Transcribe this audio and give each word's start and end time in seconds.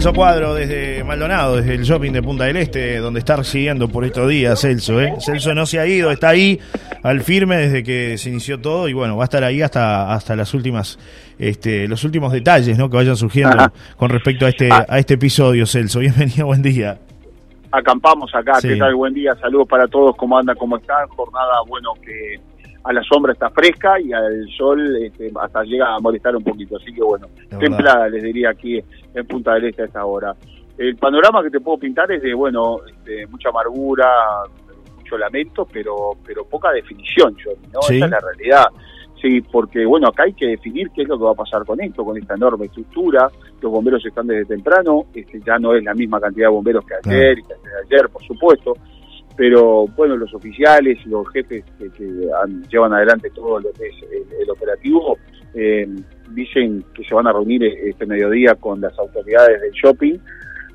Celso 0.00 0.14
Cuadro 0.14 0.54
desde 0.54 1.04
Maldonado, 1.04 1.56
desde 1.56 1.74
el 1.74 1.82
shopping 1.82 2.10
de 2.10 2.22
Punta 2.22 2.44
del 2.44 2.56
Este, 2.56 2.96
donde 3.00 3.18
está 3.18 3.36
residiendo 3.36 3.86
por 3.86 4.02
estos 4.06 4.30
días 4.30 4.58
Celso. 4.58 4.98
¿eh? 4.98 5.16
Celso 5.20 5.52
no 5.52 5.66
se 5.66 5.78
ha 5.78 5.86
ido, 5.86 6.10
está 6.10 6.30
ahí 6.30 6.58
al 7.02 7.20
firme 7.20 7.58
desde 7.58 7.84
que 7.84 8.16
se 8.16 8.30
inició 8.30 8.58
todo 8.58 8.88
y 8.88 8.94
bueno, 8.94 9.18
va 9.18 9.24
a 9.24 9.26
estar 9.26 9.44
ahí 9.44 9.60
hasta, 9.60 10.14
hasta 10.14 10.34
las 10.36 10.54
últimas, 10.54 10.98
este, 11.38 11.86
los 11.86 12.02
últimos 12.02 12.32
detalles 12.32 12.78
¿no? 12.78 12.88
que 12.88 12.96
vayan 12.96 13.14
surgiendo 13.14 13.58
con 13.98 14.08
respecto 14.08 14.46
a 14.46 14.48
este, 14.48 14.70
ah. 14.72 14.86
a 14.88 14.98
este 14.98 15.14
episodio, 15.14 15.66
Celso. 15.66 15.98
Bienvenido, 15.98 16.46
buen 16.46 16.62
día. 16.62 16.98
Acampamos 17.70 18.34
acá, 18.34 18.54
¿qué 18.62 18.76
tal? 18.76 18.94
Buen 18.94 19.12
día, 19.12 19.36
saludos 19.38 19.68
para 19.68 19.86
todos, 19.86 20.16
¿cómo 20.16 20.38
andan? 20.38 20.56
¿Cómo 20.56 20.78
están? 20.78 21.06
Jornada, 21.08 21.56
bueno, 21.68 21.90
que 22.02 22.40
a 22.82 22.92
la 22.92 23.02
sombra 23.02 23.32
está 23.32 23.50
fresca 23.50 24.00
y 24.00 24.12
al 24.12 24.46
sol 24.56 24.96
este, 25.02 25.30
hasta 25.40 25.62
llega 25.64 25.94
a 25.94 25.98
molestar 26.00 26.34
un 26.34 26.44
poquito. 26.44 26.76
Así 26.76 26.92
que 26.92 27.02
bueno, 27.02 27.26
templada 27.58 28.08
les 28.08 28.22
diría 28.22 28.50
aquí 28.50 28.82
en 29.14 29.26
Punta 29.26 29.54
del 29.54 29.66
Este 29.66 29.82
a 29.82 29.86
esta 29.86 30.04
hora. 30.04 30.34
El 30.78 30.96
panorama 30.96 31.42
que 31.42 31.50
te 31.50 31.60
puedo 31.60 31.78
pintar 31.78 32.10
es 32.10 32.22
de, 32.22 32.32
bueno, 32.32 32.78
este, 32.86 33.26
mucha 33.26 33.50
amargura, 33.50 34.06
mucho 34.96 35.18
lamento, 35.18 35.68
pero 35.70 36.12
pero 36.24 36.44
poca 36.44 36.70
definición, 36.72 37.36
yo, 37.36 37.50
¿no? 37.72 37.80
Esa 37.80 38.04
es 38.06 38.10
la 38.10 38.20
realidad. 38.20 38.64
Sí, 39.20 39.42
porque 39.42 39.84
bueno, 39.84 40.08
acá 40.08 40.22
hay 40.22 40.32
que 40.32 40.46
definir 40.46 40.88
qué 40.94 41.02
es 41.02 41.08
lo 41.08 41.18
que 41.18 41.24
va 41.24 41.32
a 41.32 41.34
pasar 41.34 41.66
con 41.66 41.78
esto, 41.82 42.02
con 42.02 42.16
esta 42.16 42.34
enorme 42.34 42.64
estructura. 42.64 43.28
Los 43.60 43.70
bomberos 43.70 44.04
están 44.06 44.26
desde 44.26 44.46
temprano, 44.46 45.04
este, 45.14 45.40
ya 45.44 45.58
no 45.58 45.74
es 45.74 45.84
la 45.84 45.92
misma 45.92 46.18
cantidad 46.18 46.46
de 46.46 46.54
bomberos 46.54 46.86
que 46.86 46.94
ayer 46.94 47.38
y 47.38 47.42
que 47.42 47.52
ayer, 47.84 48.08
por 48.08 48.24
supuesto 48.24 48.72
pero 49.40 49.86
bueno, 49.96 50.18
los 50.18 50.34
oficiales 50.34 50.98
y 51.02 51.08
los 51.08 51.26
jefes 51.30 51.64
que, 51.78 51.88
llevan 52.68 52.92
adelante 52.92 53.30
todo 53.30 53.58
lo 53.58 53.72
que 53.72 53.86
es 53.86 53.94
el, 54.38 54.50
operativo 54.50 55.16
eh, 55.54 55.88
dicen 56.32 56.84
que 56.92 57.02
se 57.04 57.14
van 57.14 57.26
a 57.26 57.32
reunir 57.32 57.64
este 57.64 58.04
mediodía 58.04 58.54
con 58.56 58.82
las 58.82 58.98
autoridades 58.98 59.62
del 59.62 59.72
shopping 59.72 60.18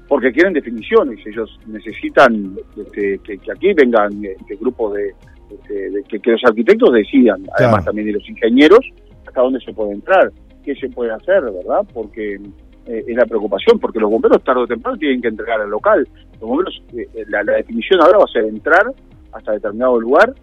porque 0.08 0.32
quieren 0.32 0.54
definiciones, 0.54 1.20
ellos 1.28 1.60
necesitan 1.68 2.58
este, 2.76 3.20
que, 3.20 3.40
aquí 3.52 3.72
vengan 3.76 4.26
este, 4.26 4.56
grupos 4.56 4.96
de, 4.96 5.14
este, 5.52 6.20
que, 6.20 6.32
los 6.32 6.44
arquitectos 6.44 6.92
decidan, 6.92 7.46
además 7.60 7.86
también 7.86 8.08
de 8.08 8.14
los 8.14 8.28
ingenieros, 8.28 8.84
hasta 9.28 9.42
dónde 9.42 9.60
se 9.60 9.74
puede 9.74 9.92
entrar, 9.92 10.32
qué 10.64 10.74
se 10.74 10.90
puede 10.90 11.12
hacer, 11.12 11.44
¿verdad? 11.44 11.86
Porque 11.94 12.40
eh, 12.88 13.04
es 13.08 13.16
la 13.16 13.26
preocupación, 13.26 13.80
porque 13.80 14.00
los 14.00 14.12
bomberos 14.12 14.44
tarde 14.44 14.62
o 14.62 14.68
temprano 14.68 14.98
tienen 14.98 15.22
que 15.22 15.30
entregar 15.30 15.60
al 15.60 15.70
local. 15.70 16.08
Los 16.34 16.42
bomberos, 16.42 16.84
eh, 16.94 17.08
eh, 17.16 17.26
la, 17.30 17.44
definición 17.44 18.00
ahora 18.02 18.20
va 18.20 18.26
a 18.26 18.32
ser 18.32 18.46
entrar 18.46 18.86
hasta 19.32 19.54
determinado 19.54 20.00
lugar, 20.00 20.34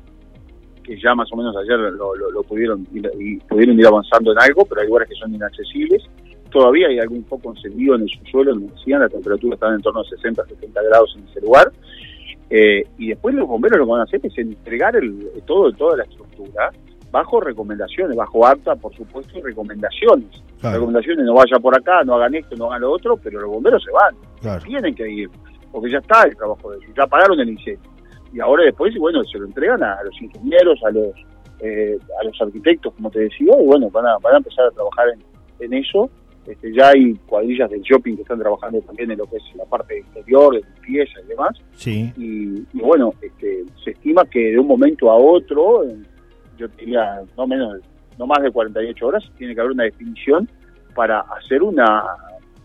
que 0.82 1.00
ya 1.00 1.14
más 1.14 1.32
o 1.32 1.36
menos 1.36 1.56
ayer 1.56 1.78
lo, 1.78 2.42
pudieron 2.42 2.84
y 2.92 3.36
pudieron 3.38 3.78
ir 3.78 3.86
avanzando 3.86 4.32
en 4.32 4.40
algo, 4.40 4.64
pero 4.64 4.80
hay 4.80 4.88
lugares 4.88 5.08
que 5.08 5.14
son 5.14 5.32
inaccesibles. 5.32 6.02
Todavía 6.50 6.88
hay 6.88 6.98
algún 6.98 7.22
poco 7.22 7.54
encendido 7.54 7.94
en 7.94 8.02
el 8.02 8.08
subsuelo, 8.08 8.54
nos 8.56 8.74
decían, 8.74 9.00
la 9.00 9.08
temperatura 9.08 9.54
está 9.54 9.72
en 9.72 9.80
torno 9.80 10.00
a 10.00 10.04
60, 10.04 10.44
70 10.44 10.82
grados 10.82 11.14
en 11.16 11.28
ese 11.28 11.40
lugar. 11.40 11.72
y 12.50 13.08
después 13.08 13.34
los 13.36 13.48
bomberos 13.48 13.78
lo 13.78 13.86
que 13.86 13.92
van 13.92 14.00
a 14.00 14.04
hacer 14.04 14.20
es 14.24 14.36
entregar 14.36 14.96
el, 14.96 15.30
todo, 15.46 15.72
toda 15.72 15.96
la 15.96 16.04
estructura 16.04 16.70
bajo 17.12 17.40
recomendaciones, 17.40 18.16
bajo 18.16 18.44
acta, 18.46 18.74
por 18.74 18.92
supuesto, 18.96 19.38
y 19.38 19.42
recomendaciones. 19.42 20.42
Recomendaciones, 20.62 21.26
no 21.26 21.34
vaya 21.34 21.58
por 21.60 21.76
acá, 21.76 22.02
no 22.04 22.14
hagan 22.14 22.34
esto, 22.34 22.56
no 22.56 22.66
hagan 22.66 22.80
lo 22.80 22.92
otro, 22.92 23.16
pero 23.18 23.40
los 23.40 23.50
bomberos 23.50 23.84
se 23.84 23.90
van, 23.92 24.60
tienen 24.62 24.94
que 24.94 25.08
ir, 25.08 25.30
porque 25.70 25.90
ya 25.90 25.98
está 25.98 26.24
el 26.24 26.36
trabajo 26.36 26.70
de 26.70 26.78
ellos, 26.78 26.90
ya 26.96 27.06
pagaron 27.06 27.38
el 27.38 27.50
incendio. 27.50 27.90
Y 28.32 28.40
ahora 28.40 28.64
después, 28.64 28.96
bueno, 28.98 29.22
se 29.24 29.38
lo 29.38 29.44
entregan 29.44 29.82
a, 29.82 30.02
los 30.02 30.20
ingenieros, 30.20 30.80
a 30.84 30.90
los 30.90 31.12
eh, 31.60 31.96
a 32.20 32.24
los 32.24 32.40
arquitectos, 32.40 32.92
como 32.94 33.08
te 33.10 33.20
decía, 33.20 33.54
y 33.60 33.66
bueno, 33.66 33.88
van 33.90 34.06
a, 34.06 34.18
van 34.18 34.34
a 34.34 34.36
empezar 34.38 34.66
a 34.66 34.70
trabajar 34.70 35.06
en, 35.60 35.72
eso. 35.72 36.10
Este, 36.44 36.74
ya 36.74 36.88
hay 36.88 37.14
cuadrillas 37.26 37.70
del 37.70 37.82
shopping 37.82 38.16
que 38.16 38.22
están 38.22 38.40
trabajando 38.40 38.80
también 38.80 39.12
en 39.12 39.18
lo 39.18 39.26
que 39.26 39.36
es 39.36 39.44
la 39.54 39.64
parte 39.66 39.98
exterior, 39.98 40.54
de 40.54 40.60
limpieza 40.60 41.20
y 41.24 41.28
demás. 41.28 41.56
Sí. 41.74 42.12
Y, 42.16 42.80
bueno, 42.80 43.14
este, 43.22 43.62
se 43.84 43.92
estima 43.92 44.24
que 44.24 44.50
de 44.50 44.58
un 44.58 44.66
momento 44.66 45.08
a 45.08 45.14
otro, 45.14 45.84
yo 46.62 46.68
diría 46.76 47.20
no 47.36 47.46
menos 47.46 47.78
no 48.18 48.26
más 48.26 48.42
de 48.42 48.50
48 48.50 49.06
horas 49.06 49.24
tiene 49.36 49.54
que 49.54 49.60
haber 49.60 49.72
una 49.72 49.84
definición 49.84 50.48
para 50.94 51.20
hacer 51.20 51.62
una 51.62 52.02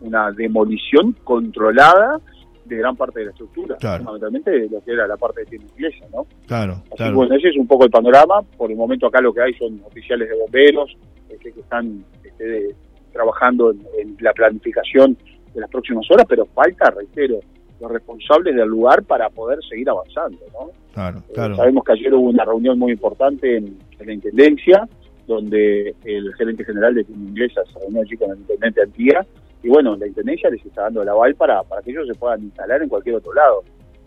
una 0.02 0.31
demolición 0.31 1.13
controlada 1.24 2.19
de 2.66 2.78
gran 2.78 2.96
parte 2.96 3.19
de 3.19 3.25
la 3.25 3.31
estructura, 3.31 3.78
fundamentalmente 3.80 4.52
de 4.52 4.69
lo 4.69 4.84
que 4.84 4.91
era 4.91 5.08
la 5.08 5.18
parte 5.18 5.41
de 5.41 5.46
tienda 5.46 5.68
inglesa, 5.74 6.06
¿no? 6.13 6.28
Claro, 6.46 6.84
Así 7.00 7.13
bueno, 7.13 7.35
ese 7.35 7.50
es 7.50 7.58
un 7.58 7.66
poco 7.66 7.85
el 7.85 7.90
panorama. 7.90 8.41
Por 8.58 8.69
el 8.69 8.78
momento 8.78 9.08
acá 9.08 9.22
lo 9.22 9.34
que 9.34 9.41
hay 9.41 9.53
son 9.53 9.81
oficiales 9.85 10.29
de 10.29 10.35
bomberos 10.38 10.97
este, 11.29 11.53
que 11.53 11.59
están 11.62 12.03
este, 12.24 12.75
trabajando 13.14 13.72
en, 13.72 14.18
la 14.19 14.34
planificación 14.34 15.18
de 15.53 15.62
las 15.62 15.69
próximas 15.69 16.06
horas, 16.12 16.25
pero 16.28 16.46
falta, 16.47 16.91
reitero, 16.91 17.40
los 17.80 17.92
responsables 17.92 18.56
del 18.56 18.68
lugar 18.68 19.04
para 19.04 19.30
poder 19.30 19.60
seguir 19.68 19.90
avanzando, 19.90 20.40
¿no? 20.54 20.72
Claro, 20.94 21.20
eh, 21.20 21.34
claro. 21.34 21.56
sabemos 21.56 21.84
que 21.84 21.92
ayer 21.94 22.14
hubo 22.14 22.30
una 22.30 22.46
reunión 22.46 22.80
muy 22.80 22.92
importante 22.92 23.58
en, 23.58 23.78
la 24.00 24.14
Intendencia, 24.14 24.88
donde 25.26 25.96
el 26.04 26.34
gerente 26.36 26.64
general 26.64 26.94
de 26.94 27.04
Tienda 27.04 27.30
Inglesa 27.30 27.62
se 27.74 27.80
reunió 27.80 28.02
allí 28.02 28.16
con 28.16 28.32
el 28.32 28.38
intendente 28.38 28.82
Antía, 28.82 29.26
y 29.64 29.70
bueno, 29.70 29.96
la 29.96 30.08
Intendencia 30.08 30.50
les 30.50 30.64
está 30.66 30.84
dando 30.84 31.02
el 31.02 31.10
aval 31.10 31.36
para, 31.36 31.64
para 31.64 31.82
que 31.82 31.92
ellos 31.92 32.08
se 32.08 32.14
puedan 32.14 32.44
instalar 32.44 32.82
en 32.82 32.90
cualquier 32.90 33.16
otro 33.16 33.34
lado, 33.34 33.64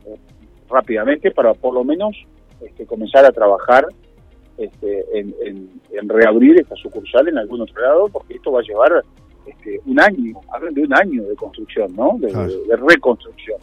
eh, 0.07 0.15
rápidamente, 0.69 1.31
para 1.33 1.53
por 1.55 1.75
lo 1.75 1.85
menos 1.85 2.17
este, 2.61 2.87
comenzar 2.87 3.25
a 3.25 3.33
trabajar 3.33 3.87
este, 4.59 5.05
en, 5.19 5.71
reabrir 6.09 6.61
esta 6.61 6.77
sucursal 6.77 7.29
en 7.29 7.39
algún 7.39 7.63
otro 7.63 7.83
lado, 7.83 8.09
porque 8.09 8.35
esto 8.35 8.53
va 8.53 8.61
a 8.61 8.63
llevar 8.63 9.05
este, 9.51 9.81
un 9.87 10.01
año, 10.01 10.41
hablan 10.53 10.75
de 10.75 10.83
un 10.83 10.95
año 10.95 11.23
de 11.25 11.35
construcción, 11.35 11.95
¿no? 11.95 12.17
De, 12.19 12.77
reconstrucción. 12.77 13.59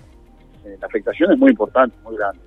Eh, 0.65 0.77
la 0.79 0.87
afectación 0.87 1.31
es 1.31 1.39
muy 1.39 1.51
importante, 1.51 1.95
muy 2.03 2.15
grande. 2.17 2.41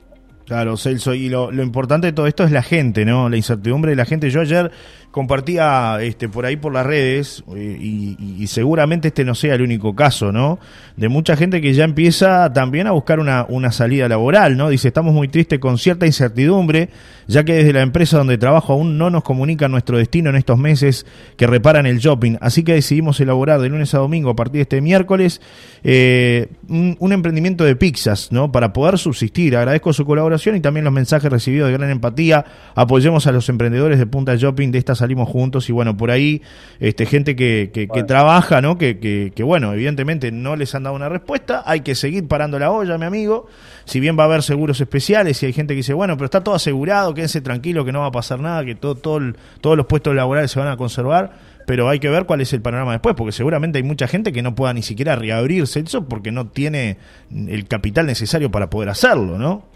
Claro, 0.50 0.76
Celso, 0.76 1.14
y 1.14 1.28
lo, 1.28 1.52
lo, 1.52 1.62
importante 1.62 2.08
de 2.08 2.12
todo 2.12 2.26
esto 2.26 2.42
es 2.42 2.50
la 2.50 2.64
gente, 2.64 3.04
¿no? 3.04 3.28
La 3.28 3.36
incertidumbre 3.36 3.90
de 3.90 3.96
la 3.96 4.04
gente. 4.04 4.30
Yo 4.30 4.40
ayer 4.40 4.72
compartía 5.10 5.98
este, 6.00 6.28
por 6.28 6.46
ahí 6.46 6.56
por 6.56 6.72
las 6.72 6.86
redes, 6.86 7.44
eh, 7.54 7.76
y, 7.80 8.46
seguramente 8.46 9.08
este 9.08 9.24
no 9.24 9.34
sea 9.34 9.54
el 9.54 9.62
único 9.62 9.94
caso, 9.94 10.32
¿no? 10.32 10.58
De 10.96 11.08
mucha 11.08 11.36
gente 11.36 11.60
que 11.60 11.72
ya 11.72 11.84
empieza 11.84 12.52
también 12.52 12.86
a 12.86 12.92
buscar 12.92 13.20
una, 13.20 13.46
una 13.48 13.70
salida 13.70 14.08
laboral, 14.08 14.56
¿no? 14.56 14.68
Dice, 14.68 14.88
estamos 14.88 15.14
muy 15.14 15.28
tristes 15.28 15.60
con 15.60 15.78
cierta 15.78 16.06
incertidumbre, 16.06 16.88
ya 17.28 17.44
que 17.44 17.54
desde 17.54 17.72
la 17.72 17.82
empresa 17.82 18.18
donde 18.18 18.38
trabajo 18.38 18.72
aún 18.72 18.98
no 18.98 19.08
nos 19.10 19.22
comunican 19.22 19.70
nuestro 19.70 19.98
destino 19.98 20.30
en 20.30 20.36
estos 20.36 20.58
meses 20.58 21.06
que 21.36 21.46
reparan 21.46 21.86
el 21.86 21.98
shopping. 21.98 22.36
Así 22.40 22.64
que 22.64 22.74
decidimos 22.74 23.20
elaborar 23.20 23.60
de 23.60 23.68
lunes 23.68 23.94
a 23.94 23.98
domingo 23.98 24.30
a 24.30 24.36
partir 24.36 24.58
de 24.58 24.62
este 24.62 24.80
miércoles 24.80 25.40
eh, 25.84 26.48
un, 26.68 27.12
emprendimiento 27.12 27.64
de 27.64 27.76
pizzas, 27.76 28.32
¿no? 28.32 28.50
Para 28.52 28.72
poder 28.72 28.98
subsistir. 28.98 29.56
Agradezco 29.56 29.92
su 29.92 30.04
colaboración 30.04 30.39
y 30.46 30.60
también 30.60 30.84
los 30.84 30.92
mensajes 30.92 31.30
recibidos 31.30 31.68
de 31.68 31.76
gran 31.76 31.90
empatía. 31.90 32.44
Apoyemos 32.74 33.26
a 33.26 33.32
los 33.32 33.48
emprendedores 33.48 33.98
de 33.98 34.06
Punta 34.06 34.34
Shopping 34.36 34.70
de 34.70 34.78
estas 34.78 34.98
salimos 34.98 35.28
juntos 35.28 35.68
y 35.68 35.72
bueno, 35.72 35.96
por 35.96 36.10
ahí 36.10 36.42
este, 36.80 37.06
gente 37.06 37.36
que, 37.36 37.70
que, 37.72 38.02
trabaja, 38.04 38.60
¿no? 38.60 38.78
Que, 38.78 38.98
que, 38.98 39.42
bueno, 39.42 39.72
evidentemente 39.72 40.32
no 40.32 40.56
les 40.56 40.74
han 40.74 40.82
dado 40.82 40.96
una 40.96 41.08
respuesta, 41.08 41.62
hay 41.66 41.80
que 41.80 41.94
seguir 41.94 42.26
parando 42.26 42.58
la 42.58 42.70
olla, 42.70 42.96
mi 42.98 43.04
amigo, 43.04 43.46
si 43.84 44.00
bien 44.00 44.18
va 44.18 44.24
a 44.24 44.26
haber 44.26 44.42
seguros 44.42 44.80
especiales 44.80 45.42
y 45.42 45.46
hay 45.46 45.52
gente 45.52 45.74
que 45.74 45.78
dice, 45.78 45.92
bueno, 45.92 46.16
pero 46.16 46.24
está 46.24 46.42
todo 46.42 46.54
asegurado, 46.54 47.14
quédense 47.14 47.40
tranquilo 47.40 47.84
que 47.84 47.92
no 47.92 48.00
va 48.00 48.06
a 48.06 48.12
pasar 48.12 48.40
nada, 48.40 48.64
que 48.64 48.74
todo, 48.74 48.94
todo 48.94 49.20
todos 49.60 49.76
los 49.76 49.86
puestos 49.86 50.14
laborales 50.14 50.50
se 50.50 50.58
van 50.58 50.68
a 50.68 50.76
conservar, 50.76 51.32
pero 51.66 51.88
hay 51.88 52.00
que 52.00 52.08
ver 52.08 52.24
cuál 52.24 52.40
es 52.40 52.52
el 52.52 52.60
panorama 52.60 52.92
después, 52.92 53.14
porque 53.14 53.32
seguramente 53.32 53.78
hay 53.78 53.84
mucha 53.84 54.08
gente 54.08 54.32
que 54.32 54.42
no 54.42 54.54
pueda 54.54 54.72
ni 54.72 54.82
siquiera 54.82 55.16
reabrirse 55.16 55.80
eso 55.80 56.04
porque 56.06 56.32
no 56.32 56.48
tiene 56.48 56.96
el 57.30 57.66
capital 57.68 58.06
necesario 58.06 58.50
para 58.50 58.70
poder 58.70 58.88
hacerlo, 58.88 59.38
¿no? 59.38 59.69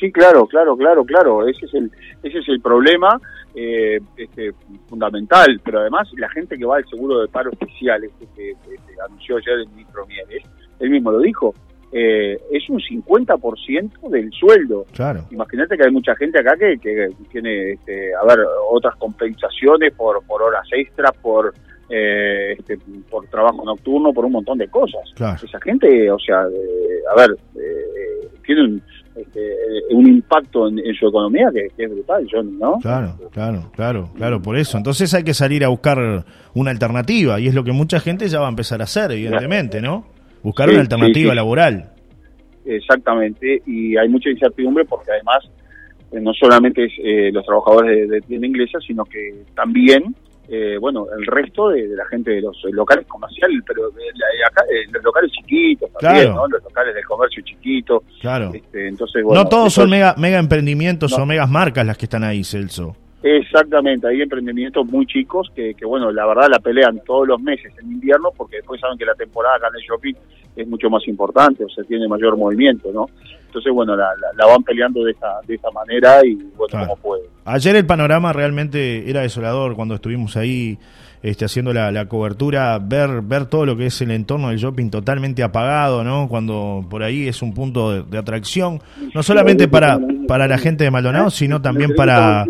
Sí, 0.00 0.10
claro, 0.10 0.46
claro, 0.46 0.76
claro, 0.78 1.04
claro. 1.04 1.46
Ese 1.46 1.66
es 1.66 1.74
el, 1.74 1.90
ese 2.22 2.38
es 2.38 2.48
el 2.48 2.60
problema 2.62 3.20
eh, 3.54 4.00
este, 4.16 4.52
fundamental. 4.88 5.60
Pero 5.62 5.80
además, 5.80 6.08
la 6.16 6.30
gente 6.30 6.56
que 6.56 6.64
va 6.64 6.78
al 6.78 6.88
seguro 6.88 7.20
de 7.20 7.28
paro 7.28 7.50
especial, 7.50 8.02
este 8.04 8.26
que, 8.34 8.54
anunció 9.06 9.36
ayer 9.36 9.58
el 9.60 9.68
ministro 9.68 10.06
Mieres, 10.06 10.42
él 10.78 10.88
mismo 10.88 11.12
lo 11.12 11.20
dijo, 11.20 11.54
eh, 11.92 12.40
es 12.50 12.70
un 12.70 12.80
50% 12.80 14.08
del 14.08 14.32
sueldo. 14.32 14.86
Claro. 14.94 15.26
Imagínate 15.30 15.76
que 15.76 15.84
hay 15.84 15.92
mucha 15.92 16.16
gente 16.16 16.40
acá 16.40 16.56
que, 16.56 16.78
que 16.78 17.08
tiene, 17.30 17.72
este, 17.72 18.14
a 18.14 18.24
ver, 18.24 18.38
otras 18.70 18.96
compensaciones 18.96 19.92
por, 19.92 20.24
por 20.24 20.42
horas 20.42 20.66
extras, 20.72 21.12
por 21.20 21.52
eh, 21.90 22.52
este, 22.56 22.78
por 23.10 23.26
trabajo 23.26 23.64
nocturno, 23.64 24.12
por 24.12 24.24
un 24.24 24.32
montón 24.32 24.58
de 24.58 24.68
cosas. 24.68 25.02
Esa 25.42 25.60
gente, 25.60 26.08
o 26.10 26.18
sea, 26.20 26.44
eh, 26.44 27.00
a 27.10 27.16
ver, 27.16 27.36
eh, 28.40 28.46
tiene 28.46 28.64
un, 28.64 28.82
este, 29.16 29.40
un 29.90 30.06
impacto 30.06 30.68
en, 30.68 30.78
su 30.94 31.08
economía 31.08 31.48
que, 31.52 31.66
es 31.82 31.90
brutal, 31.90 32.26
¿no? 32.58 32.78
Claro, 32.80 33.16
claro, 33.32 33.70
claro, 33.74 34.10
claro, 34.16 34.42
por 34.42 34.56
eso. 34.56 34.76
Entonces 34.78 35.12
hay 35.14 35.24
que 35.24 35.34
salir 35.34 35.64
a 35.64 35.68
buscar 35.68 36.24
una 36.54 36.70
alternativa 36.70 37.40
y 37.40 37.46
es 37.46 37.54
lo 37.54 37.64
que 37.64 37.72
mucha 37.72 38.00
gente 38.00 38.28
ya 38.28 38.40
va 38.40 38.46
a 38.46 38.50
empezar 38.50 38.80
a 38.80 38.84
hacer, 38.84 39.12
evidentemente, 39.12 39.80
¿no? 39.80 40.06
Buscar 40.42 40.68
una 40.70 40.80
alternativa 40.80 41.34
laboral. 41.34 41.90
Exactamente, 42.64 43.62
y 43.66 43.96
hay 43.96 44.08
mucha 44.08 44.30
incertidumbre 44.30 44.84
porque 44.84 45.10
además 45.12 45.50
no 46.12 46.32
solamente 46.34 46.84
es 46.84 47.32
los 47.32 47.44
trabajadores 47.44 48.08
de, 48.08 48.16
de 48.16 48.20
tienda 48.22 48.46
inglesa, 48.46 48.78
sino 48.86 49.04
que 49.04 49.44
también 49.54 50.14
eh, 50.52 50.78
bueno, 50.78 51.06
el 51.16 51.24
resto 51.26 51.68
de, 51.68 51.86
la 51.88 52.04
gente 52.06 52.32
de 52.32 52.40
los 52.40 52.60
locales 52.72 53.06
comerciales, 53.06 53.62
pero 53.64 53.86
acá, 54.46 54.64
los 54.92 55.04
locales 55.04 55.30
chiquitos 55.30 55.88
también, 56.00 56.34
¿no? 56.34 56.48
Los 56.48 56.62
locales 56.64 56.92
del 56.92 57.04
comercio 57.04 57.40
chiquito. 57.44 58.02
Claro. 58.20 58.50
Este, 58.52 58.88
entonces, 58.88 59.24
no 59.24 59.46
todos 59.46 59.72
son 59.72 59.88
mega, 59.88 60.14
mega 60.18 60.40
emprendimientos 60.40 61.12
o 61.12 61.24
megas 61.24 61.48
marcas 61.48 61.86
las 61.86 61.96
que 61.96 62.06
están 62.06 62.24
ahí, 62.24 62.42
Celso. 62.42 62.96
Exactamente, 63.22 64.08
hay 64.08 64.22
emprendimientos 64.22 64.84
muy 64.86 65.06
chicos 65.06 65.52
que, 65.54 65.74
que, 65.74 65.84
bueno, 65.84 66.10
la 66.10 66.26
verdad 66.26 66.48
la 66.50 66.58
pelean 66.58 67.00
todos 67.04 67.28
los 67.28 67.40
meses 67.40 67.72
en 67.78 67.92
invierno 67.92 68.30
porque 68.36 68.56
después 68.56 68.80
saben 68.80 68.98
que 68.98 69.04
la 69.04 69.14
temporada 69.14 69.56
acá 69.56 69.68
en 69.68 69.76
el 69.76 69.82
shopping 69.82 70.14
es 70.62 70.68
mucho 70.68 70.88
más 70.90 71.06
importante, 71.08 71.64
o 71.64 71.68
sea, 71.68 71.84
tiene 71.84 72.08
mayor 72.08 72.36
movimiento, 72.36 72.90
¿no? 72.92 73.06
Entonces, 73.46 73.72
bueno, 73.72 73.96
la, 73.96 74.10
la, 74.36 74.46
van 74.46 74.62
peleando 74.62 75.02
de 75.02 75.12
esa, 75.12 75.40
de 75.46 75.56
esa 75.56 75.70
manera 75.72 76.24
y, 76.24 76.34
bueno, 76.56 76.86
como 76.86 76.96
puede. 76.96 77.24
Ayer 77.44 77.74
el 77.74 77.86
panorama 77.86 78.32
realmente 78.32 79.10
era 79.10 79.22
desolador 79.22 79.74
cuando 79.74 79.96
estuvimos 79.96 80.36
ahí 80.36 80.78
este, 81.22 81.44
haciendo 81.44 81.72
la, 81.72 82.06
cobertura, 82.06 82.78
ver, 82.78 83.20
ver 83.20 83.46
todo 83.46 83.66
lo 83.66 83.76
que 83.76 83.86
es 83.86 84.00
el 84.00 84.10
entorno 84.10 84.48
del 84.48 84.58
shopping 84.58 84.88
totalmente 84.88 85.42
apagado, 85.42 86.02
¿no? 86.02 86.28
Cuando 86.28 86.86
por 86.88 87.02
ahí 87.02 87.28
es 87.28 87.42
un 87.42 87.52
punto 87.52 88.04
de, 88.04 88.18
atracción, 88.18 88.80
no 89.14 89.22
solamente 89.22 89.68
para, 89.68 89.98
para 90.26 90.48
la 90.48 90.56
gente 90.56 90.84
de 90.84 90.90
Maldonado, 90.90 91.28
sino 91.28 91.60
también 91.60 91.94
para, 91.94 92.46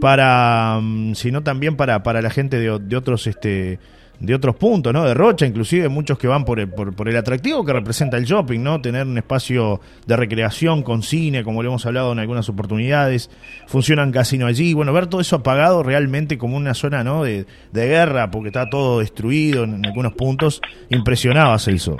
para, 0.00 0.78
mm, 0.80 1.12
sino 1.14 1.42
también 1.42 1.76
para, 1.76 2.02
para 2.02 2.22
la 2.22 2.30
gente 2.30 2.58
de, 2.58 2.78
de 2.78 2.96
otros, 2.96 3.26
este, 3.26 3.78
de 4.20 4.34
otros 4.34 4.56
puntos, 4.56 4.92
¿no? 4.92 5.04
De 5.04 5.14
Rocha, 5.14 5.46
inclusive 5.46 5.88
muchos 5.88 6.18
que 6.18 6.26
van 6.26 6.44
por 6.44 6.60
el, 6.60 6.68
por, 6.68 7.08
el 7.08 7.16
atractivo 7.16 7.64
que 7.64 7.72
representa 7.72 8.16
el 8.16 8.24
shopping, 8.24 8.60
¿no? 8.60 8.80
Tener 8.80 9.06
un 9.06 9.18
espacio 9.18 9.80
de 10.06 10.16
recreación 10.16 10.82
con 10.82 11.02
cine, 11.02 11.44
como 11.44 11.62
lo 11.62 11.70
hemos 11.70 11.84
hablado 11.86 12.12
en 12.12 12.18
algunas 12.18 12.48
oportunidades, 12.48 13.30
funcionan 13.66 14.12
casino 14.12 14.46
allí, 14.46 14.72
bueno, 14.74 14.92
ver 14.92 15.06
todo 15.08 15.20
eso 15.20 15.36
apagado 15.36 15.82
realmente 15.82 16.38
como 16.38 16.56
una 16.56 16.74
zona, 16.74 17.04
¿no? 17.04 17.24
De, 17.24 17.46
guerra, 17.72 18.30
porque 18.30 18.48
está 18.48 18.70
todo 18.70 19.00
destruido 19.00 19.64
en, 19.64 19.84
algunos 19.84 20.14
puntos, 20.14 20.60
impresionaba 20.88 21.58
Celso. 21.58 21.96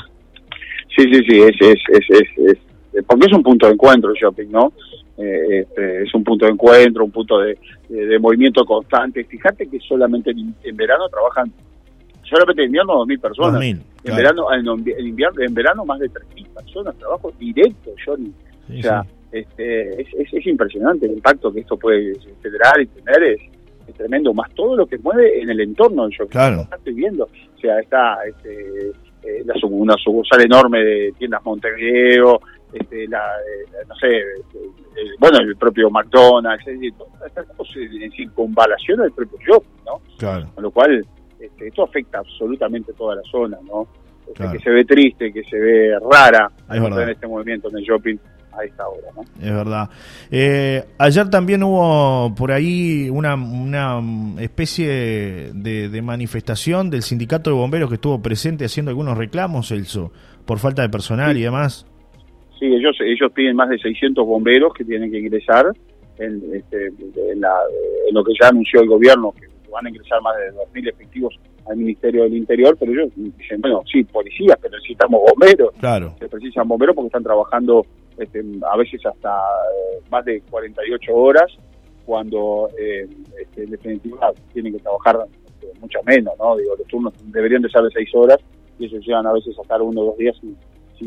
Sí, 0.96 1.04
sí, 1.12 1.20
sí, 1.28 1.40
es, 1.40 1.56
es, 1.60 1.78
es, 2.10 2.26
es, 2.38 3.04
porque 3.06 3.26
es 3.26 3.32
un 3.32 3.42
punto 3.42 3.66
de 3.66 3.72
encuentro 3.72 4.10
el 4.10 4.16
shopping, 4.16 4.50
¿no? 4.50 4.72
Eh, 5.16 5.60
este, 5.60 6.02
es 6.02 6.14
un 6.14 6.24
punto 6.24 6.46
de 6.46 6.52
encuentro, 6.52 7.04
un 7.04 7.10
punto 7.10 7.38
de, 7.38 7.58
movimiento 8.18 8.64
constante. 8.64 9.24
Fíjate 9.24 9.66
que 9.68 9.78
solamente 9.80 10.30
en 10.30 10.76
verano 10.76 11.08
trabajan 11.08 11.52
solamente 12.34 12.62
en 12.62 12.66
invierno 12.66 13.04
2.000 13.04 13.20
personas. 13.20 13.62
en, 13.62 13.84
verano, 14.04 14.52
en, 14.52 15.06
invierno, 15.06 15.42
en 15.42 15.54
verano 15.54 15.84
más 15.84 16.00
de 16.00 16.10
3.000 16.10 16.48
personas, 16.48 16.96
trabajo 16.96 17.32
directo, 17.38 17.92
Johnny. 18.04 18.32
o 18.78 18.82
sea, 18.82 19.04
Este, 19.30 20.00
es, 20.00 20.32
es, 20.32 20.46
impresionante 20.46 21.06
el 21.06 21.12
impacto 21.12 21.52
que 21.52 21.60
esto 21.60 21.76
puede 21.76 22.14
generar 22.40 22.80
y 22.80 22.86
tener, 22.86 23.22
es, 23.22 23.40
tremendo, 23.96 24.32
más 24.32 24.50
todo 24.54 24.76
lo 24.76 24.86
que 24.86 24.98
mueve 24.98 25.40
en 25.40 25.50
el 25.50 25.60
entorno 25.60 26.04
del 26.04 26.12
shopping. 26.12 26.30
Claro. 26.30 26.68
estoy 26.76 26.94
viendo, 26.94 27.24
o 27.24 27.60
sea, 27.60 27.80
está 27.80 28.18
este, 28.26 28.90
eh, 29.22 29.42
la, 29.44 29.54
una 29.68 29.94
sucursal 29.96 30.40
enorme 30.42 30.82
de 30.84 31.12
tiendas 31.18 31.44
Montevideo, 31.44 32.40
este, 32.72 33.08
la, 33.08 33.18
eh, 33.18 33.84
no 33.88 33.94
sé, 33.96 34.18
este, 34.18 34.58
bueno, 35.18 35.38
el 35.38 35.56
propio 35.56 35.90
McDonald's, 35.90 36.66
estamos 36.66 37.76
en 37.76 38.10
circunvalación 38.12 39.00
del 39.00 39.12
propio 39.12 39.38
shopping, 39.46 39.84
¿no? 39.86 40.00
Claro. 40.18 40.48
Con 40.54 40.64
lo 40.64 40.70
cual, 40.70 41.06
este, 41.46 41.68
esto 41.68 41.84
afecta 41.84 42.18
absolutamente 42.18 42.92
toda 42.92 43.16
la 43.16 43.22
zona, 43.22 43.58
¿no? 43.66 43.86
Este, 44.26 44.52
que 44.52 44.58
se 44.58 44.70
ve 44.70 44.84
triste, 44.84 45.32
que 45.32 45.44
se 45.44 45.58
ve 45.58 45.92
rara 46.10 46.50
en 46.70 47.08
este 47.10 47.26
movimiento 47.26 47.68
en 47.68 47.78
el 47.78 47.84
shopping 47.84 48.16
a 48.52 48.64
esta 48.64 48.88
hora, 48.88 49.08
¿no? 49.14 49.22
Es 49.22 49.54
verdad. 49.54 49.90
Eh, 50.30 50.82
ayer 50.98 51.28
también 51.28 51.62
hubo 51.62 52.34
por 52.34 52.52
ahí 52.52 53.08
una, 53.10 53.34
una 53.34 54.00
especie 54.40 55.52
de, 55.52 56.02
manifestación 56.02 56.90
del 56.90 57.02
sindicato 57.02 57.50
de 57.50 57.56
bomberos 57.56 57.88
que 57.88 57.96
estuvo 57.96 58.22
presente 58.22 58.64
haciendo 58.64 58.90
algunos 58.90 59.18
reclamos, 59.18 59.70
Elso, 59.70 60.12
por 60.46 60.58
falta 60.58 60.82
de 60.82 60.88
personal 60.88 61.36
y 61.36 61.42
demás. 61.42 61.86
Sí, 62.58 62.66
ellos 62.66 62.96
ellos 63.00 63.32
piden 63.32 63.56
más 63.56 63.68
de 63.68 63.78
600 63.78 64.24
bomberos 64.24 64.72
que 64.72 64.84
tienen 64.84 65.10
que 65.10 65.18
ingresar 65.18 65.66
en, 66.18 66.40
este, 66.54 66.86
en, 66.86 67.42
en 67.42 68.14
lo 68.14 68.24
que 68.24 68.32
ya 68.40 68.48
anunció 68.48 68.80
el 68.80 68.88
gobierno, 68.88 69.32
que 69.32 69.53
van 69.74 69.86
a 69.86 69.88
ingresar 69.90 70.22
más 70.22 70.34
de 70.36 70.52
2.000 70.52 70.88
efectivos 70.88 71.34
al 71.66 71.76
Ministerio 71.76 72.24
del 72.24 72.36
Interior, 72.36 72.76
pero 72.78 72.92
ellos 72.92 73.12
dicen, 73.14 73.60
bueno, 73.60 73.82
sí, 73.90 74.04
policías, 74.04 74.56
pero 74.60 74.76
necesitamos 74.76 75.20
bomberos. 75.28 75.74
Claro. 75.78 76.14
Se 76.18 76.28
precisan 76.28 76.68
bomberos 76.68 76.94
porque 76.94 77.08
están 77.08 77.24
trabajando 77.24 77.84
este, 78.18 78.42
a 78.70 78.76
veces 78.76 79.04
hasta 79.04 79.30
eh, 79.30 80.02
más 80.10 80.24
de 80.24 80.40
48 80.42 81.14
horas, 81.14 81.50
cuando 82.04 82.68
eh, 82.78 83.08
este, 83.40 83.64
en 83.64 83.70
definitiva 83.70 84.32
tienen 84.52 84.74
que 84.74 84.78
trabajar 84.80 85.18
este, 85.46 85.80
mucho 85.80 85.98
menos, 86.04 86.34
¿no? 86.38 86.56
Digo, 86.56 86.76
los 86.76 86.86
turnos 86.86 87.14
deberían 87.24 87.62
de 87.62 87.70
ser 87.70 87.82
de 87.82 87.90
6 87.90 88.08
horas 88.14 88.38
y 88.78 88.86
ellos 88.86 89.04
llegan 89.04 89.26
a 89.26 89.32
veces 89.32 89.58
a 89.58 89.62
estar 89.62 89.80
uno 89.80 90.02
o 90.02 90.04
dos 90.06 90.18
días 90.18 90.36
sin, 90.40 90.56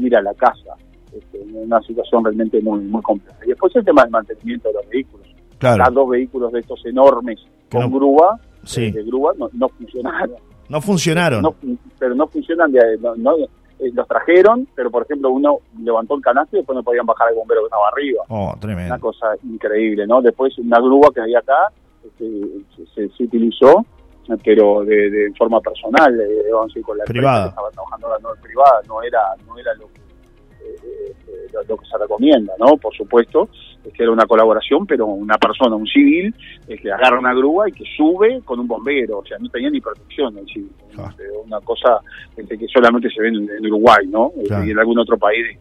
ir 0.06 0.16
a 0.16 0.22
la 0.22 0.34
casa. 0.34 0.76
Este, 1.12 1.40
una 1.40 1.82
situación 1.82 2.24
realmente 2.24 2.62
muy 2.62 2.80
muy 2.82 3.02
compleja. 3.02 3.40
Y 3.46 3.50
después 3.50 3.76
el 3.76 3.86
tema 3.86 4.04
del 4.04 4.12
mantenimiento 4.12 4.68
de 4.68 4.76
los 4.76 4.90
vehículos. 4.90 5.28
Claro. 5.58 5.92
dos 5.92 6.10
vehículos 6.10 6.52
de 6.52 6.60
estos 6.60 6.86
enormes 6.86 7.40
con 7.72 7.92
grúa 7.92 8.40
sí. 8.64 8.92
de 8.92 9.04
grúa 9.04 9.34
no, 9.38 9.50
no, 9.54 9.70
funcionaron. 9.70 10.36
No 10.70 10.82
funcionaron. 10.82 11.56
pero 11.98 12.16
no 12.16 12.28
funcionan, 12.28 12.72
de, 12.72 12.98
no, 13.00 13.36
eh, 13.80 13.92
los 13.94 14.08
trajeron, 14.08 14.68
pero 14.76 14.90
por 14.90 15.04
ejemplo 15.04 15.30
uno 15.30 15.60
levantó 15.82 16.16
el 16.16 16.22
canasto 16.22 16.56
y 16.56 16.60
después 16.60 16.76
no 16.76 16.84
podían 16.84 17.06
bajar 17.06 17.30
el 17.30 17.36
bombero 17.36 17.62
que 17.62 17.66
estaba 17.66 17.88
arriba. 17.90 18.24
Oh, 18.30 18.56
tremendo. 18.60 18.94
Una 18.94 19.00
cosa 19.00 19.28
increíble, 19.44 20.08
¿no? 20.08 20.22
Después 20.22 20.58
una 20.60 20.80
grúa 20.80 21.12
que 21.14 21.22
había 21.22 21.40
acá 21.40 21.72
este, 22.04 23.10
se, 23.16 23.24
utilizó, 23.24 23.86
pero 24.44 24.84
de, 24.84 25.10
de 25.10 25.34
forma 25.38 25.62
personal, 25.62 26.20
eh, 26.20 26.82
con 26.84 26.98
la 26.98 27.04
privada. 27.06 27.48
estaba 27.48 27.70
trabajando 27.72 28.10
la 28.10 28.20
no, 28.20 28.30
privada, 28.42 28.82
no 28.88 29.02
era, 29.02 29.20
no 29.46 29.58
era 29.58 29.74
lo 29.76 29.88
que 29.88 30.07
lo, 31.68 31.78
que 31.78 31.86
se 31.86 31.98
recomienda, 31.98 32.54
¿no? 32.60 32.78
Por 32.78 32.96
supuesto, 32.96 33.50
es 33.84 33.94
que 33.94 34.04
era 34.04 34.12
una 34.12 34.26
colaboración, 34.26 34.86
pero 34.86 35.06
una 35.06 35.38
persona, 35.38 35.76
un 35.76 35.88
civil, 35.88 36.34
es 36.68 36.82
que 36.82 36.92
agarra 36.92 37.20
una 37.20 37.34
grúa 37.34 37.70
y 37.70 37.72
que 37.72 37.86
sube 37.96 38.42
con 38.44 38.60
un 38.60 38.68
bombero, 38.68 39.20
o 39.20 39.26
sea, 39.26 39.38
no 39.40 39.50
tenía 39.50 39.70
ni 39.70 39.82
protección 39.82 40.38
el 40.38 40.46
civil. 40.48 40.72
Este, 40.90 41.24
una 41.46 41.60
cosa 41.62 42.00
este, 42.36 42.58
que 42.58 42.68
solamente 42.68 43.10
se 43.10 43.22
ve 43.22 43.30
en, 43.30 43.66
Uruguay, 43.66 44.06
¿no? 44.08 44.32
Este, 44.38 44.68
y 44.68 44.72
en 44.72 44.80
algún 44.80 45.00
otro 45.00 45.18
país 45.18 45.46
de, 45.46 45.58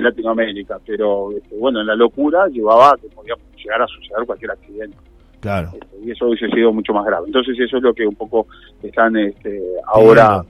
Latinoamérica, 0.00 0.78
pero 0.86 1.28
bueno, 1.58 1.82
en 1.82 1.86
la 1.86 1.94
locura 1.94 2.46
llevaba 2.48 2.96
que 2.96 3.08
podía 3.08 3.34
llegar 3.54 3.82
a 3.82 3.86
suceder 3.86 4.24
cualquier 4.24 4.52
accidente. 4.52 4.96
Claro. 5.38 5.72
y 6.02 6.12
eso 6.12 6.28
hubiese 6.28 6.48
sido 6.48 6.72
mucho 6.72 6.94
más 6.94 7.04
grave. 7.04 7.26
Entonces 7.26 7.58
eso 7.58 7.76
es 7.76 7.82
lo 7.82 7.92
que 7.92 8.06
un 8.06 8.14
poco 8.14 8.46
están 8.82 9.14
ahora 9.92 10.42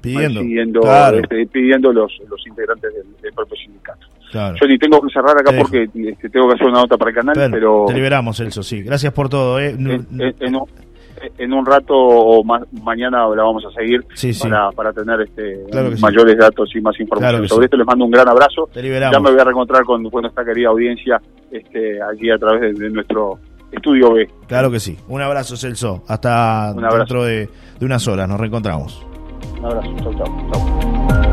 pidiendo, 0.00 0.80
este, 1.12 1.46
pidiendo, 1.46 1.92
los, 1.92 2.12
los 2.28 2.46
integrantes 2.46 2.92
del, 3.22 3.32
propio 3.32 3.56
sindicato. 3.56 4.06
Yo 4.32 4.66
ni 4.66 4.78
tengo 4.78 5.00
que 5.00 5.08
cerrar 5.12 5.36
acá 5.38 5.52
porque 5.56 5.84
este, 5.84 6.28
tengo 6.28 6.48
que 6.48 6.54
hacer 6.54 6.66
una 6.66 6.80
nota 6.80 6.96
para 6.96 7.10
el 7.10 7.16
canal, 7.16 7.50
pero... 7.50 7.86
Te 7.86 7.94
liberamos, 7.94 8.38
Elso, 8.40 8.62
sí. 8.62 8.82
Gracias 8.82 9.12
por 9.12 9.28
todo. 9.28 9.58
Eh. 9.58 9.74
En, 11.36 11.52
un, 11.52 11.66
rato 11.66 11.94
o 11.96 12.44
mañana 12.44 13.26
la 13.28 13.42
vamos 13.42 13.64
a 13.64 13.72
seguir 13.72 14.04
para, 14.40 14.70
para 14.70 14.92
tener 14.92 15.22
este, 15.22 15.64
mayores 16.00 16.38
datos 16.38 16.70
y 16.76 16.80
más 16.80 16.98
información. 17.00 17.48
Sobre 17.48 17.64
esto 17.64 17.76
les 17.76 17.86
mando 17.86 18.04
un 18.04 18.10
gran 18.10 18.28
abrazo. 18.28 18.68
Ya 18.72 19.20
me 19.20 19.30
voy 19.30 19.40
a 19.40 19.44
reencontrar 19.44 19.82
con, 19.82 20.02
nuestra 20.02 20.44
querida 20.44 20.68
audiencia 20.68 21.20
este, 21.50 22.00
allí 22.00 22.30
a 22.30 22.38
través 22.38 22.78
de, 22.78 22.90
nuestro 22.90 23.38
estudio 23.72 24.12
B. 24.12 24.28
Claro 24.46 24.70
que 24.70 24.78
sí. 24.78 24.96
Un 25.08 25.22
abrazo, 25.22 25.56
Celso. 25.56 26.04
Hasta 26.06 26.72
dentro 26.72 27.24
de, 27.24 27.48
de 27.80 27.84
unas 27.84 28.06
horas. 28.06 28.28
Nos 28.28 28.38
reencontramos. 28.38 29.07
Un 29.60 29.64
abrazo. 29.64 29.90
Chau, 30.02 30.12
chau. 30.14 30.26
chau. 30.52 31.27